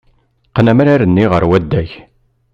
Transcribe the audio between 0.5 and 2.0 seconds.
amrar-nni ɣer waddag.